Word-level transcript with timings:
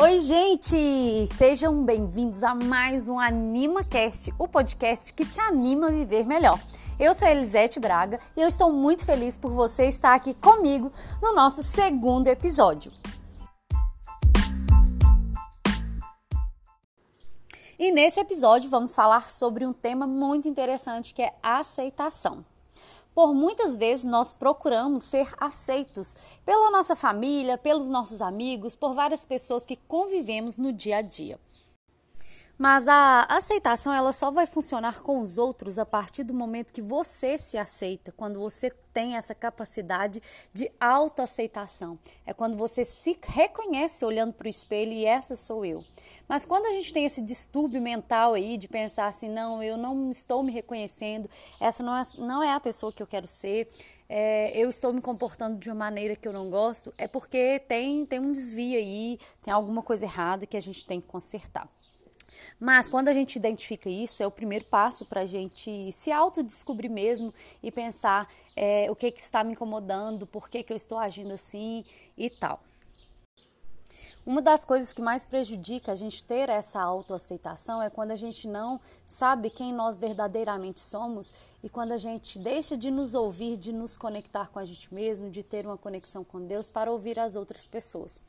Oi, 0.00 0.20
gente! 0.20 1.26
Sejam 1.26 1.84
bem-vindos 1.84 2.44
a 2.44 2.54
mais 2.54 3.08
um 3.08 3.18
AnimaCast, 3.18 4.32
o 4.38 4.46
podcast 4.46 5.12
que 5.12 5.26
te 5.26 5.40
anima 5.40 5.88
a 5.88 5.90
viver 5.90 6.24
melhor. 6.24 6.56
Eu 7.00 7.12
sou 7.12 7.26
Elisete 7.26 7.80
Braga 7.80 8.20
e 8.36 8.40
eu 8.40 8.46
estou 8.46 8.72
muito 8.72 9.04
feliz 9.04 9.36
por 9.36 9.50
você 9.50 9.88
estar 9.88 10.14
aqui 10.14 10.34
comigo 10.34 10.92
no 11.20 11.34
nosso 11.34 11.64
segundo 11.64 12.28
episódio. 12.28 12.92
E 17.76 17.90
nesse 17.90 18.20
episódio 18.20 18.70
vamos 18.70 18.94
falar 18.94 19.28
sobre 19.28 19.66
um 19.66 19.72
tema 19.72 20.06
muito 20.06 20.48
interessante 20.48 21.12
que 21.12 21.22
é 21.22 21.34
aceitação. 21.42 22.44
Por 23.18 23.34
muitas 23.34 23.74
vezes 23.74 24.04
nós 24.04 24.32
procuramos 24.32 25.02
ser 25.02 25.34
aceitos 25.38 26.16
pela 26.46 26.70
nossa 26.70 26.94
família, 26.94 27.58
pelos 27.58 27.90
nossos 27.90 28.22
amigos, 28.22 28.76
por 28.76 28.94
várias 28.94 29.24
pessoas 29.24 29.66
que 29.66 29.74
convivemos 29.74 30.56
no 30.56 30.72
dia 30.72 30.98
a 30.98 31.02
dia. 31.02 31.36
Mas 32.58 32.88
a 32.88 33.22
aceitação 33.28 33.92
ela 33.92 34.12
só 34.12 34.32
vai 34.32 34.44
funcionar 34.44 35.00
com 35.00 35.20
os 35.20 35.38
outros 35.38 35.78
a 35.78 35.86
partir 35.86 36.24
do 36.24 36.34
momento 36.34 36.72
que 36.72 36.82
você 36.82 37.38
se 37.38 37.56
aceita, 37.56 38.12
quando 38.16 38.40
você 38.40 38.68
tem 38.92 39.14
essa 39.14 39.32
capacidade 39.32 40.20
de 40.52 40.68
autoaceitação. 40.80 41.96
É 42.26 42.34
quando 42.34 42.56
você 42.56 42.84
se 42.84 43.16
reconhece 43.22 44.04
olhando 44.04 44.32
para 44.32 44.46
o 44.46 44.50
espelho 44.50 44.92
e 44.92 45.04
essa 45.04 45.36
sou 45.36 45.64
eu. 45.64 45.84
Mas 46.28 46.44
quando 46.44 46.66
a 46.66 46.72
gente 46.72 46.92
tem 46.92 47.04
esse 47.04 47.22
distúrbio 47.22 47.80
mental 47.80 48.34
aí 48.34 48.56
de 48.56 48.66
pensar 48.66 49.06
assim, 49.06 49.28
não, 49.28 49.62
eu 49.62 49.76
não 49.76 50.10
estou 50.10 50.42
me 50.42 50.50
reconhecendo, 50.50 51.30
essa 51.60 51.80
não 51.84 51.96
é, 51.96 52.02
não 52.18 52.42
é 52.42 52.52
a 52.52 52.58
pessoa 52.58 52.92
que 52.92 53.00
eu 53.00 53.06
quero 53.06 53.28
ser, 53.28 53.70
é, 54.08 54.50
eu 54.58 54.68
estou 54.68 54.92
me 54.92 55.00
comportando 55.00 55.58
de 55.58 55.68
uma 55.68 55.76
maneira 55.76 56.16
que 56.16 56.26
eu 56.26 56.32
não 56.32 56.50
gosto, 56.50 56.92
é 56.98 57.06
porque 57.06 57.60
tem, 57.68 58.04
tem 58.04 58.18
um 58.18 58.32
desvio 58.32 58.78
aí, 58.78 59.18
tem 59.42 59.54
alguma 59.54 59.82
coisa 59.82 60.04
errada 60.04 60.44
que 60.44 60.56
a 60.56 60.60
gente 60.60 60.84
tem 60.84 61.00
que 61.00 61.06
consertar. 61.06 61.68
Mas 62.58 62.88
quando 62.88 63.08
a 63.08 63.12
gente 63.12 63.36
identifica 63.36 63.88
isso, 63.88 64.22
é 64.22 64.26
o 64.26 64.30
primeiro 64.30 64.64
passo 64.64 65.04
para 65.04 65.22
a 65.22 65.26
gente 65.26 65.90
se 65.92 66.10
autodescobrir 66.10 66.90
mesmo 66.90 67.32
e 67.62 67.70
pensar 67.70 68.28
é, 68.56 68.90
o 68.90 68.96
que, 68.96 69.10
que 69.10 69.20
está 69.20 69.44
me 69.44 69.52
incomodando, 69.52 70.26
por 70.26 70.48
que, 70.48 70.62
que 70.62 70.72
eu 70.72 70.76
estou 70.76 70.98
agindo 70.98 71.32
assim 71.32 71.84
e 72.16 72.28
tal. 72.28 72.60
Uma 74.28 74.42
das 74.42 74.62
coisas 74.62 74.92
que 74.92 75.00
mais 75.00 75.24
prejudica 75.24 75.90
a 75.90 75.94
gente 75.94 76.22
ter 76.22 76.50
essa 76.50 76.82
autoaceitação 76.82 77.82
é 77.82 77.88
quando 77.88 78.10
a 78.10 78.14
gente 78.14 78.46
não 78.46 78.78
sabe 79.06 79.48
quem 79.48 79.72
nós 79.72 79.96
verdadeiramente 79.96 80.80
somos 80.80 81.32
e 81.62 81.68
quando 81.70 81.92
a 81.92 81.96
gente 81.96 82.38
deixa 82.38 82.76
de 82.76 82.90
nos 82.90 83.14
ouvir, 83.14 83.56
de 83.56 83.72
nos 83.72 83.96
conectar 83.96 84.50
com 84.50 84.58
a 84.58 84.66
gente 84.66 84.92
mesmo, 84.92 85.30
de 85.30 85.42
ter 85.42 85.64
uma 85.64 85.78
conexão 85.78 86.22
com 86.22 86.46
Deus 86.46 86.68
para 86.68 86.92
ouvir 86.92 87.18
as 87.18 87.36
outras 87.36 87.66
pessoas. 87.66 88.20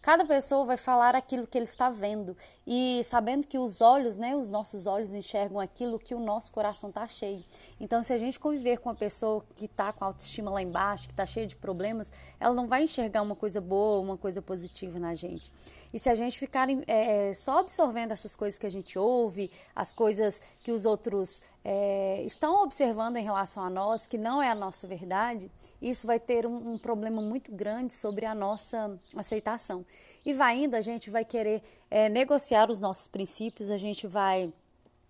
Cada 0.00 0.24
pessoa 0.24 0.64
vai 0.64 0.76
falar 0.76 1.16
aquilo 1.16 1.44
que 1.44 1.58
ele 1.58 1.64
está 1.64 1.90
vendo 1.90 2.36
e 2.64 3.02
sabendo 3.02 3.44
que 3.44 3.58
os 3.58 3.80
olhos, 3.80 4.16
né, 4.16 4.36
os 4.36 4.48
nossos 4.48 4.86
olhos 4.86 5.12
enxergam 5.12 5.58
aquilo 5.58 5.98
que 5.98 6.14
o 6.14 6.20
nosso 6.20 6.52
coração 6.52 6.88
está 6.88 7.08
cheio. 7.08 7.42
Então, 7.80 8.00
se 8.00 8.12
a 8.12 8.18
gente 8.18 8.38
conviver 8.38 8.78
com 8.78 8.90
uma 8.90 8.94
pessoa 8.94 9.44
que 9.56 9.64
está 9.64 9.92
com 9.92 10.04
a 10.04 10.06
autoestima 10.06 10.52
lá 10.52 10.62
embaixo, 10.62 11.08
que 11.08 11.12
está 11.14 11.26
cheia 11.26 11.48
de 11.48 11.56
problemas, 11.56 12.12
ela 12.38 12.54
não 12.54 12.68
vai 12.68 12.84
enxergar 12.84 13.22
uma 13.22 13.34
coisa 13.34 13.60
boa, 13.60 14.00
uma 14.00 14.16
coisa 14.16 14.40
positiva 14.40 15.00
na 15.00 15.16
gente. 15.16 15.47
E 15.92 15.98
se 15.98 16.10
a 16.10 16.14
gente 16.14 16.38
ficar 16.38 16.68
é, 16.86 17.32
só 17.32 17.60
absorvendo 17.60 18.12
essas 18.12 18.36
coisas 18.36 18.58
que 18.58 18.66
a 18.66 18.70
gente 18.70 18.98
ouve, 18.98 19.50
as 19.74 19.92
coisas 19.92 20.40
que 20.62 20.70
os 20.70 20.84
outros 20.84 21.40
é, 21.64 22.22
estão 22.24 22.62
observando 22.62 23.16
em 23.16 23.22
relação 23.22 23.64
a 23.64 23.70
nós, 23.70 24.06
que 24.06 24.18
não 24.18 24.42
é 24.42 24.50
a 24.50 24.54
nossa 24.54 24.86
verdade, 24.86 25.50
isso 25.80 26.06
vai 26.06 26.20
ter 26.20 26.46
um, 26.46 26.72
um 26.72 26.78
problema 26.78 27.22
muito 27.22 27.50
grande 27.50 27.94
sobre 27.94 28.26
a 28.26 28.34
nossa 28.34 28.98
aceitação. 29.16 29.84
E 30.26 30.34
vai 30.34 30.64
indo, 30.64 30.74
a 30.74 30.82
gente 30.82 31.08
vai 31.08 31.24
querer 31.24 31.62
é, 31.90 32.08
negociar 32.08 32.70
os 32.70 32.80
nossos 32.80 33.08
princípios, 33.08 33.70
a 33.70 33.78
gente 33.78 34.06
vai 34.06 34.52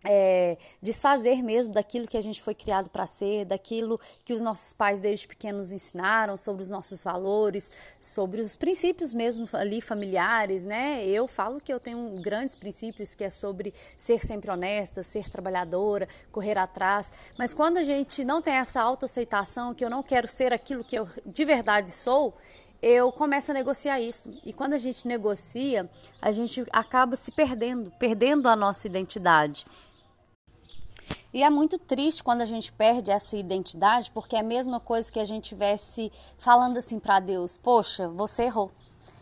é, 0.04 0.56
desfazer 0.80 1.42
mesmo 1.42 1.72
daquilo 1.72 2.06
que 2.06 2.16
a 2.16 2.20
gente 2.20 2.40
foi 2.40 2.54
criado 2.54 2.88
para 2.88 3.04
ser, 3.04 3.44
daquilo 3.44 4.00
que 4.24 4.32
os 4.32 4.40
nossos 4.40 4.72
pais 4.72 5.00
desde 5.00 5.26
pequenos 5.26 5.72
ensinaram 5.72 6.36
sobre 6.36 6.62
os 6.62 6.70
nossos 6.70 7.02
valores, 7.02 7.72
sobre 8.00 8.40
os 8.40 8.54
princípios 8.54 9.12
mesmo 9.12 9.48
ali 9.54 9.80
familiares, 9.80 10.64
né? 10.64 11.04
Eu 11.04 11.26
falo 11.26 11.60
que 11.60 11.72
eu 11.72 11.80
tenho 11.80 12.08
grandes 12.20 12.54
princípios 12.54 13.14
que 13.14 13.24
é 13.24 13.30
sobre 13.30 13.74
ser 13.96 14.24
sempre 14.24 14.50
honesta, 14.50 15.02
ser 15.02 15.28
trabalhadora, 15.28 16.08
correr 16.30 16.58
atrás, 16.58 17.12
mas 17.36 17.52
quando 17.52 17.78
a 17.78 17.82
gente 17.82 18.24
não 18.24 18.40
tem 18.40 18.54
essa 18.54 18.80
autoaceitação, 18.80 19.74
que 19.74 19.84
eu 19.84 19.90
não 19.90 20.02
quero 20.02 20.28
ser 20.28 20.52
aquilo 20.52 20.84
que 20.84 20.96
eu 20.96 21.08
de 21.26 21.44
verdade 21.44 21.90
sou, 21.90 22.36
eu 22.80 23.10
começo 23.10 23.50
a 23.50 23.54
negociar 23.54 24.00
isso. 24.00 24.30
E 24.44 24.52
quando 24.52 24.72
a 24.72 24.78
gente 24.78 25.06
negocia, 25.08 25.90
a 26.22 26.30
gente 26.30 26.64
acaba 26.72 27.16
se 27.16 27.32
perdendo, 27.32 27.90
perdendo 27.98 28.48
a 28.48 28.54
nossa 28.54 28.86
identidade. 28.86 29.64
E 31.32 31.42
é 31.42 31.50
muito 31.50 31.78
triste 31.78 32.24
quando 32.24 32.40
a 32.40 32.46
gente 32.46 32.72
perde 32.72 33.10
essa 33.10 33.36
identidade, 33.36 34.10
porque 34.12 34.34
é 34.34 34.40
a 34.40 34.42
mesma 34.42 34.80
coisa 34.80 35.12
que 35.12 35.20
a 35.20 35.24
gente 35.26 35.50
tivesse 35.50 36.10
falando 36.38 36.78
assim 36.78 36.98
para 36.98 37.20
Deus: 37.20 37.58
Poxa, 37.58 38.08
você 38.08 38.44
errou. 38.44 38.70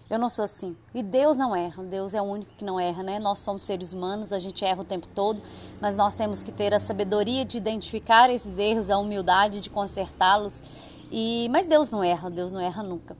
Eu 0.09 0.21
não 0.21 0.29
sou 0.29 0.45
assim. 0.45 0.77
E 0.95 1.03
Deus 1.03 1.37
não 1.37 1.55
erra. 1.55 1.83
Deus 1.83 2.15
é 2.15 2.23
o 2.23 2.25
único 2.25 2.53
que 2.57 2.65
não 2.65 2.79
erra, 2.79 3.03
né? 3.03 3.19
Nós 3.19 3.41
somos 3.41 3.65
seres 3.65 3.93
humanos, 3.93 4.33
a 4.33 4.39
gente 4.39 4.65
erra 4.65 4.81
o 4.81 4.85
tempo 4.85 5.09
todo, 5.09 5.43
mas 5.81 5.97
nós 5.97 6.15
temos 6.15 6.45
que 6.45 6.53
ter 6.53 6.73
a 6.73 6.79
sabedoria 6.79 7.45
de 7.45 7.59
identificar 7.59 8.31
esses 8.31 8.57
erros, 8.57 8.89
a 8.89 8.99
humildade 8.99 9.61
de 9.61 9.69
consertá-los. 9.69 10.63
E 11.11 11.49
mas 11.51 11.67
Deus 11.67 11.91
não 11.91 12.05
erra, 12.05 12.31
Deus 12.31 12.53
não 12.53 12.61
erra 12.61 12.85
nunca. 12.85 13.17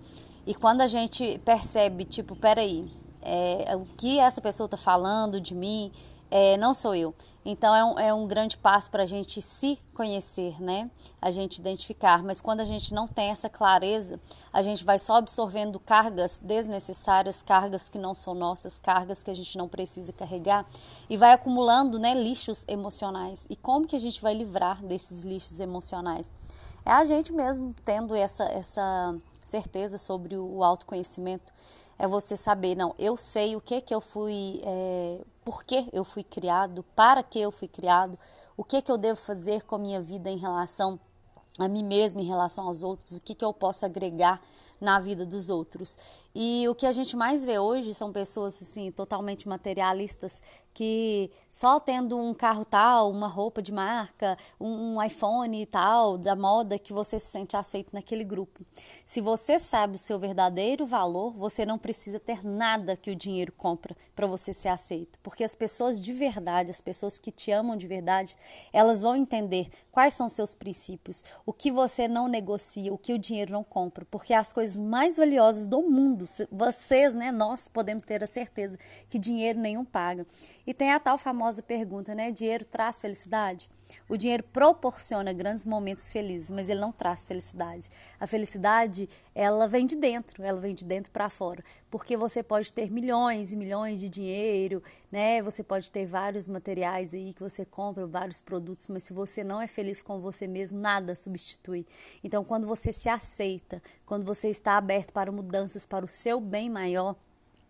E 0.47 0.55
quando 0.55 0.81
a 0.81 0.87
gente 0.87 1.41
percebe, 1.45 2.05
tipo, 2.05 2.37
peraí, 2.37 2.89
é, 3.21 3.75
o 3.75 3.85
que 3.97 4.21
essa 4.21 4.41
pessoa 4.41 4.67
está 4.67 4.77
falando 4.77 5.41
de 5.41 5.57
mim, 5.57 5.91
é, 6.31 6.57
não 6.57 6.73
sou 6.73 6.95
eu. 6.95 7.13
Então 7.49 7.73
é 7.73 7.85
um, 7.85 7.99
é 8.01 8.13
um 8.13 8.27
grande 8.27 8.59
passo 8.59 8.91
para 8.91 9.05
a 9.05 9.07
gente 9.07 9.41
se 9.41 9.79
conhecer, 9.95 10.61
né? 10.61 10.91
A 11.23 11.31
gente 11.31 11.59
identificar. 11.59 12.21
Mas 12.25 12.41
quando 12.41 12.59
a 12.59 12.65
gente 12.65 12.93
não 12.93 13.07
tem 13.07 13.31
essa 13.31 13.49
clareza, 13.49 14.19
a 14.53 14.63
gente 14.63 14.85
vai 14.85 14.99
só 14.99 15.15
absorvendo 15.15 15.79
cargas 15.79 16.41
desnecessárias, 16.43 17.45
cargas 17.45 17.89
que 17.89 17.99
não 17.99 18.15
são 18.15 18.35
nossas, 18.35 18.81
cargas 18.81 19.23
que 19.23 19.31
a 19.31 19.35
gente 19.35 19.57
não 19.57 19.69
precisa 19.69 20.13
carregar 20.13 20.67
e 21.09 21.17
vai 21.17 21.33
acumulando, 21.33 22.01
né, 22.01 22.15
lixos 22.15 22.65
emocionais. 22.67 23.47
E 23.49 23.55
como 23.55 23.87
que 23.87 23.95
a 23.95 24.01
gente 24.01 24.21
vai 24.21 24.35
livrar 24.35 24.85
desses 24.85 25.23
lixos 25.23 25.61
emocionais? 25.61 26.33
É 26.85 26.91
a 26.91 27.05
gente 27.05 27.33
mesmo 27.33 27.73
tendo 27.85 28.13
essa, 28.17 28.43
essa 28.47 29.15
certeza 29.45 29.99
sobre 29.99 30.37
o 30.37 30.65
autoconhecimento 30.65 31.53
é 31.99 32.07
você 32.07 32.37
saber, 32.37 32.75
não, 32.75 32.95
eu 32.99 33.17
sei 33.17 33.57
o 33.57 33.61
que 33.61 33.81
que 33.81 33.95
eu 33.95 34.01
fui, 34.01 34.61
é, 34.65 35.21
por 35.45 35.65
que 35.65 35.89
eu 35.93 36.05
fui 36.05 36.23
criado, 36.23 36.85
para 36.95 37.23
que 37.23 37.39
eu 37.41 37.51
fui 37.51 37.69
criado, 37.69 38.19
o 38.57 38.65
que 38.65 38.83
que 38.83 38.91
eu 38.91 38.99
devo 38.99 39.19
fazer 39.19 39.65
com 39.65 39.77
a 39.77 39.79
minha 39.79 40.01
vida 40.01 40.31
em 40.31 40.37
relação 40.37 40.99
a 41.59 41.69
mim 41.69 41.83
mesmo, 41.83 42.21
em 42.21 42.27
relação 42.27 42.67
aos 42.67 42.83
outros, 42.83 43.17
o 43.17 43.21
que 43.21 43.35
que 43.35 43.45
eu 43.45 43.53
posso 43.53 43.87
agregar 43.87 44.41
na 44.81 44.99
vida 44.99 45.25
dos 45.25 45.49
outros. 45.49 45.99
E 46.35 46.69
o 46.69 46.75
que 46.75 46.87
a 46.87 46.93
gente 46.93 47.17
mais 47.17 47.45
vê 47.45 47.59
hoje 47.59 47.95
são 47.95 48.13
pessoas 48.13 48.61
assim 48.61 48.91
totalmente 48.91 49.49
materialistas 49.49 50.43
que 50.77 51.31
só 51.51 51.81
tendo 51.81 52.19
um 52.19 52.35
carro 52.35 52.63
tal, 52.63 53.11
uma 53.11 53.27
roupa 53.27 53.63
de 53.63 53.73
marca, 53.73 54.37
um, 54.61 55.03
iPhone 55.03 55.65
tal, 55.65 56.19
da 56.19 56.37
moda, 56.37 56.79
que 56.79 56.93
você 56.93 57.19
se 57.19 57.29
sente 57.29 57.57
aceito 57.57 57.95
naquele 57.95 58.23
grupo. 58.23 58.63
Se 59.07 59.23
você 59.23 59.59
sabe 59.59 59.97
o 59.97 59.99
seu 59.99 60.19
verdadeiro 60.19 60.85
valor, 60.85 61.33
você 61.33 61.65
não 61.65 61.79
precisa 61.79 62.21
ter 62.21 62.45
nada 62.45 62.95
que 62.95 63.11
o 63.11 63.17
dinheiro 63.17 63.53
compra 63.53 63.97
para 64.15 64.27
você 64.27 64.53
ser 64.53 64.69
aceito. 64.69 65.19
Porque 65.23 65.43
as 65.43 65.55
pessoas 65.55 65.99
de 65.99 66.13
verdade, 66.13 66.71
as 66.71 66.83
pessoas 66.83 67.17
que 67.17 67.31
te 67.31 67.51
amam 67.51 67.75
de 67.75 67.87
verdade, 67.87 68.37
elas 68.71 69.01
vão 69.01 69.17
entender 69.17 69.71
quais 69.91 70.13
são 70.13 70.29
seus 70.29 70.55
princípios, 70.55 71.25
o 71.47 71.55
que 71.55 71.73
você 71.73 72.07
não 72.07 72.29
negocia, 72.29 72.93
o 72.93 72.99
que 72.99 73.15
o 73.15 73.19
dinheiro 73.19 73.51
não 73.51 73.65
compra. 73.65 74.05
Porque 74.11 74.35
as 74.35 74.53
coisas 74.53 74.66
mais 74.75 75.17
valiosas 75.17 75.67
do 75.67 75.83
mundo, 75.83 76.25
vocês, 76.51 77.15
né, 77.15 77.31
nós 77.31 77.69
podemos 77.69 78.03
ter 78.03 78.25
a 78.25 78.27
certeza 78.27 78.77
que 79.09 79.19
dinheiro 79.19 79.61
nenhum 79.61 79.85
paga. 79.85 80.27
E 80.67 80.75
tem 80.75 80.91
a 80.93 80.99
tal 80.99 81.17
famosa 81.17 81.63
pergunta, 81.63 82.15
né? 82.15 82.33
Dinheiro 82.33 82.65
traz 82.65 82.99
felicidade? 82.99 83.69
O 84.09 84.17
dinheiro 84.17 84.43
proporciona 84.43 85.33
grandes 85.33 85.65
momentos 85.65 86.11
felizes, 86.11 86.51
mas 86.51 86.69
ele 86.69 86.81
não 86.81 86.93
traz 86.93 87.25
felicidade. 87.25 87.91
A 88.21 88.27
felicidade, 88.27 89.09
ela 89.35 89.67
vem 89.67 89.87
de 89.87 89.97
dentro, 89.97 90.43
ela 90.43 90.61
vem 90.61 90.75
de 90.75 90.85
dentro 90.85 91.11
para 91.11 91.29
fora. 91.29 91.63
Porque 91.91 92.17
você 92.17 92.43
pode 92.43 92.73
ter 92.73 92.91
milhões 92.91 93.53
e 93.53 93.57
milhões 93.57 94.01
de 94.01 94.09
dinheiro, 94.09 94.83
né? 95.11 95.43
Você 95.43 95.63
pode 95.63 95.91
ter 95.91 96.07
vários 96.07 96.47
materiais 96.47 97.15
aí 97.15 97.33
que 97.33 97.43
você 97.43 97.65
compra, 97.65 98.07
vários 98.07 98.41
produtos, 98.41 98.89
mas 98.89 99.05
se 99.05 99.13
você 99.13 99.43
não 99.43 99.61
é 99.61 99.67
feliz 99.67 100.03
com 100.03 100.21
você 100.21 100.47
mesmo, 100.47 100.79
nada 100.79 101.15
substitui. 101.17 101.87
Então, 102.23 102.45
quando 102.45 102.67
você 102.67 102.93
se 102.93 103.09
aceita, 103.09 103.83
quando 104.05 104.25
você 104.25 104.49
está 104.49 104.77
aberto 104.77 105.13
para 105.13 105.33
mudanças 105.33 105.87
para 105.87 106.05
o 106.05 106.09
seu 106.09 106.41
bem 106.41 106.71
maior, 106.71 107.17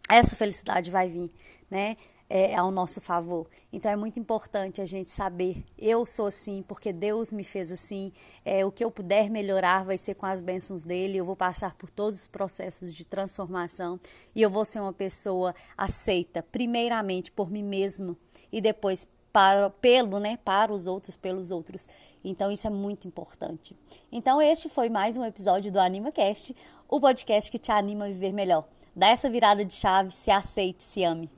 essa 0.09 0.37
felicidade 0.37 0.91
vai 0.91 1.09
vir, 1.09 1.31
né? 1.71 1.97
é, 2.29 2.55
ao 2.57 2.71
nosso 2.71 3.01
favor. 3.01 3.49
Então 3.73 3.91
é 3.91 3.97
muito 3.97 4.19
importante 4.19 4.81
a 4.81 4.87
gente 4.87 5.11
saber, 5.11 5.65
eu 5.79 6.05
sou 6.05 6.27
assim 6.27 6.63
porque 6.67 6.93
Deus 6.93 7.33
me 7.33 7.45
fez 7.45 7.71
assim, 7.73 8.13
é, 8.45 8.65
o 8.65 8.73
que 8.73 8.85
eu 8.85 8.91
puder 8.91 9.31
melhorar 9.31 9.85
vai 9.85 9.97
ser 9.97 10.15
com 10.15 10.27
as 10.27 10.41
bênçãos 10.41 10.83
dele, 10.83 11.19
eu 11.19 11.25
vou 11.25 11.37
passar 11.37 11.75
por 11.75 11.91
todos 11.91 12.21
os 12.21 12.29
processos 12.29 12.95
de 12.95 13.05
transformação 13.05 14.01
e 14.35 14.43
eu 14.43 14.51
vou 14.51 14.65
ser 14.65 14.81
uma 14.81 14.93
pessoa 14.93 15.55
aceita, 15.77 16.43
primeiramente 16.43 17.31
por 17.31 17.51
mim 17.51 17.63
mesmo 17.63 18.17
e 18.53 18.61
depois 18.61 19.07
para, 19.33 19.69
pelo, 19.69 20.19
né, 20.19 20.39
para 20.43 20.73
os 20.73 20.87
outros, 20.87 21.17
pelos 21.17 21.51
outros. 21.51 21.87
Então 22.25 22.51
isso 22.51 22.67
é 22.67 22.71
muito 22.71 23.07
importante. 23.07 23.77
Então 24.11 24.41
este 24.41 24.69
foi 24.69 24.89
mais 24.89 25.17
um 25.17 25.25
episódio 25.25 25.71
do 25.71 25.79
AnimaCast, 25.79 26.57
o 26.89 27.01
podcast 27.01 27.51
que 27.51 27.59
te 27.59 27.71
anima 27.71 28.07
a 28.07 28.09
viver 28.09 28.33
melhor. 28.33 28.67
Dá 28.97 29.09
essa 29.09 29.29
virada 29.29 29.63
de 29.63 29.75
chave, 29.75 30.11
se 30.11 30.31
aceite, 30.31 30.83
se 30.83 31.05
ame. 31.05 31.31